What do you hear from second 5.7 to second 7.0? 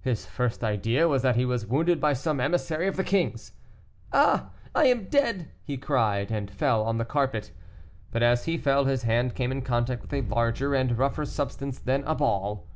cried, and fell on